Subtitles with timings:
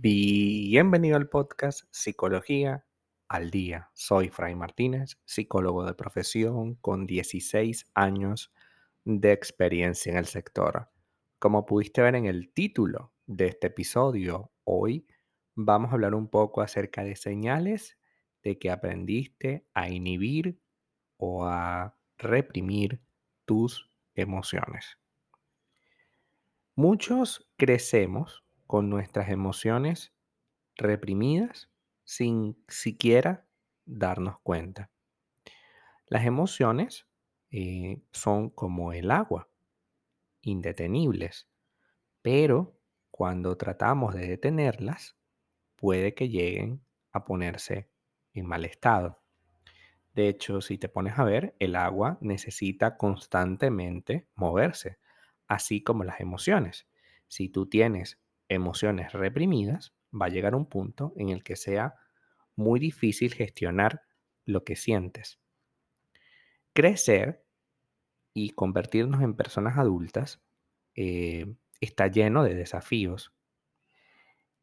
[0.00, 2.86] Bienvenido al podcast Psicología
[3.26, 3.90] al Día.
[3.94, 8.52] Soy Fray Martínez, psicólogo de profesión con 16 años
[9.04, 10.88] de experiencia en el sector.
[11.40, 15.04] Como pudiste ver en el título de este episodio, hoy
[15.56, 17.98] vamos a hablar un poco acerca de señales
[18.44, 20.60] de que aprendiste a inhibir
[21.16, 23.00] o a reprimir
[23.46, 24.96] tus emociones.
[26.76, 30.12] Muchos crecemos con nuestras emociones
[30.76, 31.70] reprimidas
[32.04, 33.46] sin siquiera
[33.86, 34.90] darnos cuenta.
[36.06, 37.06] Las emociones
[37.50, 39.48] eh, son como el agua,
[40.42, 41.48] indetenibles,
[42.20, 42.78] pero
[43.10, 45.16] cuando tratamos de detenerlas,
[45.74, 47.88] puede que lleguen a ponerse
[48.34, 49.18] en mal estado.
[50.14, 54.98] De hecho, si te pones a ver, el agua necesita constantemente moverse,
[55.46, 56.86] así como las emociones.
[57.28, 61.94] Si tú tienes emociones reprimidas, va a llegar un punto en el que sea
[62.56, 64.02] muy difícil gestionar
[64.44, 65.38] lo que sientes.
[66.72, 67.44] Crecer
[68.32, 70.42] y convertirnos en personas adultas
[70.94, 73.34] eh, está lleno de desafíos.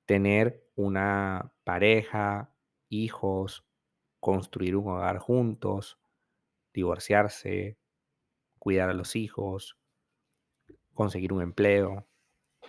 [0.06, 2.54] Tener una pareja,
[2.90, 3.66] hijos,
[4.20, 6.00] construir un hogar juntos,
[6.74, 7.78] divorciarse,
[8.60, 9.78] cuidar a los hijos,
[10.94, 12.08] conseguir un empleo,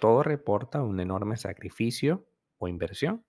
[0.00, 3.24] todo reporta un enorme sacrificio o inversión.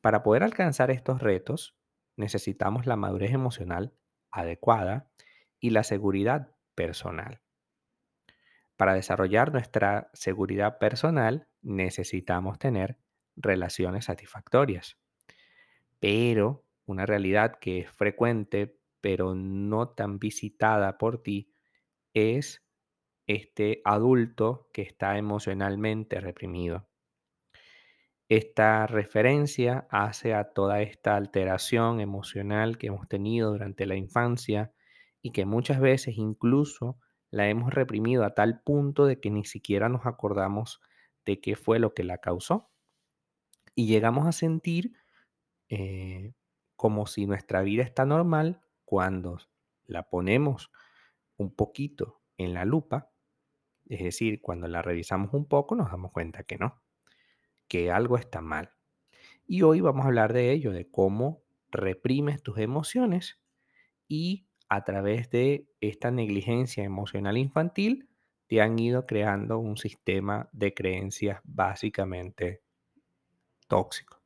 [0.00, 1.76] Para poder alcanzar estos retos,
[2.16, 3.94] necesitamos la madurez emocional
[4.30, 5.10] adecuada
[5.58, 7.40] y la seguridad personal.
[8.76, 12.98] Para desarrollar nuestra seguridad personal necesitamos tener
[13.36, 14.98] relaciones satisfactorias.
[15.98, 21.52] Pero una realidad que es frecuente, pero no tan visitada por ti,
[22.14, 22.64] es
[23.34, 26.88] este adulto que está emocionalmente reprimido.
[28.28, 34.72] Esta referencia hace a toda esta alteración emocional que hemos tenido durante la infancia
[35.22, 36.98] y que muchas veces incluso
[37.30, 40.80] la hemos reprimido a tal punto de que ni siquiera nos acordamos
[41.24, 42.70] de qué fue lo que la causó.
[43.76, 44.92] Y llegamos a sentir
[45.68, 46.32] eh,
[46.74, 49.38] como si nuestra vida está normal cuando
[49.86, 50.72] la ponemos
[51.36, 53.09] un poquito en la lupa
[53.90, 56.80] es decir, cuando la revisamos un poco nos damos cuenta que no,
[57.66, 58.70] que algo está mal.
[59.46, 63.40] Y hoy vamos a hablar de ello, de cómo reprimes tus emociones
[64.06, 68.08] y a través de esta negligencia emocional infantil
[68.46, 72.62] te han ido creando un sistema de creencias básicamente
[73.66, 74.22] tóxico.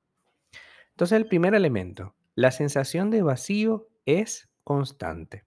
[0.90, 5.44] Entonces el primer elemento, la sensación de vacío es constante.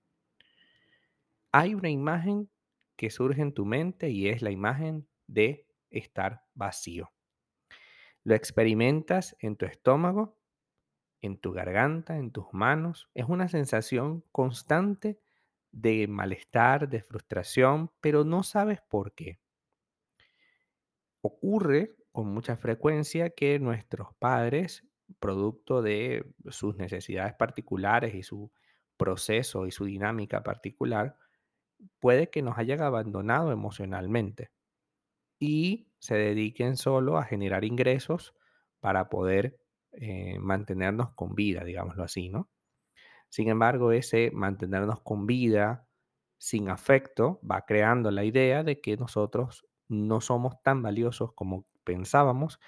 [1.52, 2.50] Hay una imagen
[2.98, 7.12] que surge en tu mente y es la imagen de estar vacío.
[8.24, 10.38] Lo experimentas en tu estómago,
[11.22, 13.10] en tu garganta, en tus manos.
[13.14, 15.22] Es una sensación constante
[15.72, 19.40] de malestar, de frustración, pero no sabes por qué.
[21.22, 24.84] Ocurre con mucha frecuencia que nuestros padres,
[25.20, 28.52] producto de sus necesidades particulares y su
[28.98, 31.18] proceso y su dinámica particular,
[32.00, 34.52] puede que nos hayan abandonado emocionalmente
[35.40, 38.36] y se dediquen solo a generar ingresos
[38.80, 39.60] para poder
[39.92, 42.50] eh, mantenernos con vida, digámoslo así, ¿no?
[43.30, 45.88] Sin embargo, ese mantenernos con vida
[46.38, 52.60] sin afecto va creando la idea de que nosotros no somos tan valiosos como pensábamos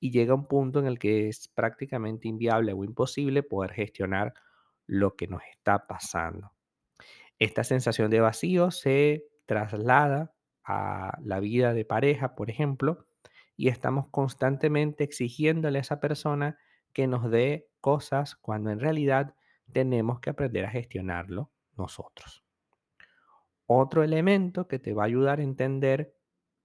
[0.00, 4.34] y llega un punto en el que es prácticamente inviable o imposible poder gestionar
[4.86, 6.55] lo que nos está pasando.
[7.38, 13.06] Esta sensación de vacío se traslada a la vida de pareja, por ejemplo,
[13.56, 16.58] y estamos constantemente exigiéndole a esa persona
[16.92, 19.34] que nos dé cosas cuando en realidad
[19.72, 22.44] tenemos que aprender a gestionarlo nosotros.
[23.66, 26.14] Otro elemento que te va a ayudar a entender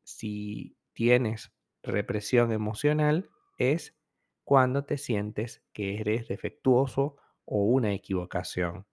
[0.04, 1.52] si tienes
[1.84, 3.98] represión emocional es
[4.44, 8.86] cuando te sientes que eres defectuoso o una equivocación.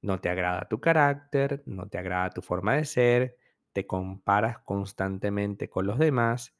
[0.00, 3.36] No te agrada tu carácter, no te agrada tu forma de ser,
[3.74, 6.54] te comparas constantemente con los demás,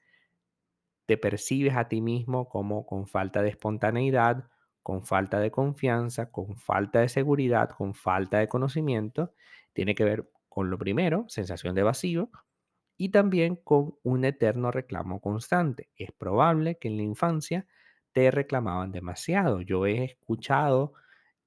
[1.06, 4.48] te percibes a ti mismo como con falta de espontaneidad,
[4.82, 9.32] con falta de confianza, con falta de seguridad, con falta de conocimiento.
[9.72, 12.30] Tiene que ver con lo primero, sensación de vacío,
[12.96, 15.90] y también con un eterno reclamo constante.
[15.96, 17.66] Es probable que en la infancia
[18.12, 19.60] te reclamaban demasiado.
[19.62, 20.94] Yo he escuchado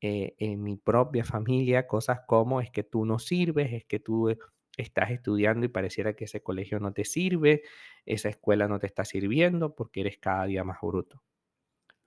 [0.02, 4.30] eh, en mi propia familia cosas como es que tú no sirves, es que tú
[4.78, 7.64] estás estudiando y pareciera que ese colegio no te sirve,
[8.06, 11.24] esa escuela no te está sirviendo porque eres cada día más bruto.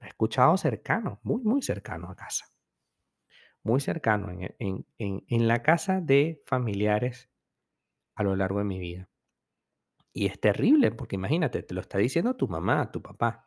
[0.00, 2.46] Lo he escuchado cercano, muy, muy cercano a casa.
[3.64, 7.28] Muy cercano en, en, en, en la casa de familiares
[8.16, 9.10] a lo largo de mi vida.
[10.14, 13.46] Y es terrible porque imagínate, te lo está diciendo tu mamá, tu papá.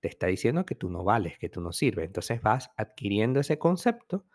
[0.00, 2.06] Te está diciendo que tú no vales, que tú no sirves.
[2.06, 4.26] Entonces vas adquiriendo ese concepto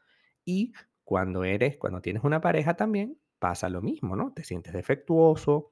[0.46, 0.74] y
[1.04, 4.34] cuando eres, cuando tienes una pareja también, pasa lo mismo, ¿no?
[4.34, 5.72] Te sientes defectuoso,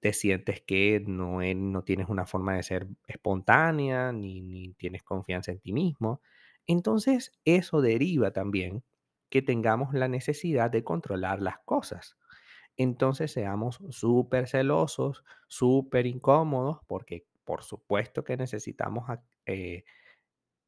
[0.00, 5.02] te sientes que no, e- no tienes una forma de ser espontánea, ni, ni tienes
[5.02, 6.22] confianza en ti mismo.
[6.66, 8.82] Entonces eso deriva también
[9.30, 12.16] que tengamos la necesidad de controlar las cosas.
[12.76, 19.10] Entonces seamos súper celosos, súper incómodos, porque por supuesto que necesitamos
[19.44, 19.82] eh,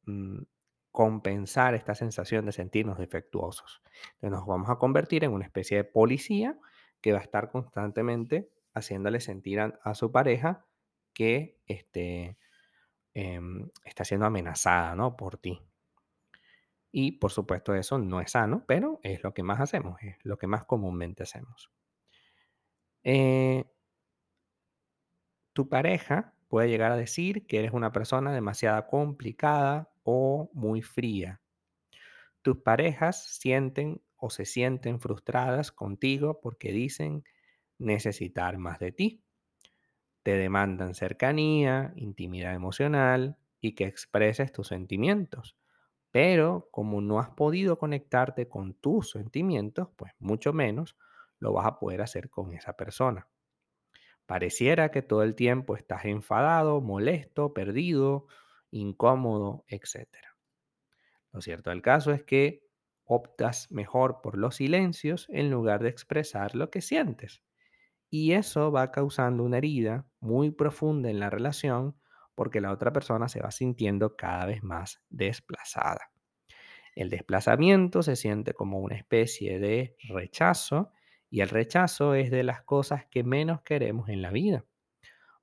[0.03, 0.41] mm,
[0.91, 3.81] compensar esta sensación de sentirnos defectuosos.
[4.15, 6.59] Entonces nos vamos a convertir en una especie de policía
[6.99, 10.65] que va a estar constantemente haciéndole sentir a, a su pareja
[11.13, 12.37] que este,
[13.13, 15.15] em, está siendo amenazada ¿no?
[15.15, 15.61] por ti.
[16.91, 20.37] Y por supuesto eso no es sano, pero es lo que más hacemos, es lo
[20.37, 21.71] que más comúnmente hacemos.
[23.05, 23.63] Eh,
[25.53, 31.41] tu pareja puede llegar a decir que eres una persona demasiado complicada o muy fría
[32.43, 37.23] Tus parejas sienten o se sienten frustradas contigo porque dicen
[37.79, 39.23] necesitar más de ti.
[40.23, 45.55] Te demandan cercanía, intimidad emocional y que expreses tus sentimientos.
[46.11, 50.97] Pero como no has podido conectarte con tus sentimientos, pues mucho menos
[51.39, 53.29] lo vas a poder hacer con esa persona.
[54.25, 58.27] Pareciera que todo el tiempo estás enfadado, molesto, perdido,
[58.71, 60.35] incómodo, etcétera.
[61.31, 62.63] Lo cierto del caso es que
[63.05, 67.43] optas mejor por los silencios en lugar de expresar lo que sientes.
[68.09, 71.97] Y eso va causando una herida muy profunda en la relación
[72.35, 76.11] porque la otra persona se va sintiendo cada vez más desplazada.
[76.95, 80.91] El desplazamiento se siente como una especie de rechazo
[81.33, 84.65] y el rechazo es de las cosas que menos queremos en la vida.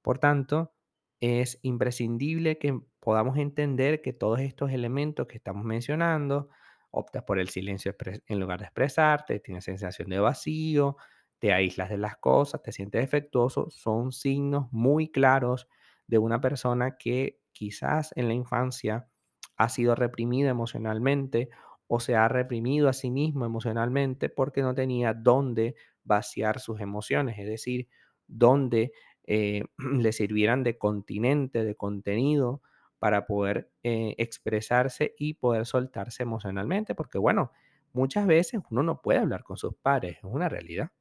[0.02, 0.72] Por tanto,
[1.18, 6.48] es imprescindible que podamos entender que todos estos elementos que estamos mencionando,
[6.92, 7.96] optas por el silencio
[8.28, 10.96] en lugar de expresarte, tienes sensación de vacío,
[11.40, 15.66] te aíslas de las cosas, te sientes defectuoso, son signos muy claros
[16.06, 19.08] de una persona que quizás en la infancia
[19.56, 21.50] ha sido reprimida emocionalmente
[21.92, 27.36] o se ha reprimido a sí mismo emocionalmente porque no tenía dónde vaciar sus emociones,
[27.40, 27.88] es decir,
[28.28, 28.92] dónde
[29.26, 29.64] eh,
[29.98, 32.62] le sirvieran de continente, de contenido
[33.00, 37.50] para poder eh, expresarse y poder soltarse emocionalmente, porque bueno,
[37.92, 40.92] muchas veces uno no puede hablar con sus padres, es una realidad.